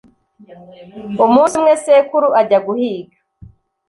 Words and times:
Umunsi 1.25 1.53
umwe 1.59 1.73
sekuru 1.83 2.27
ajya 2.39 2.59
guhiga, 2.65 3.15